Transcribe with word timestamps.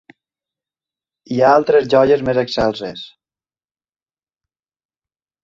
Hi 1.35 1.37
ha 1.43 1.51
altres 1.57 1.85
joies 1.95 2.23
més 2.31 2.39
excelses 2.45 3.05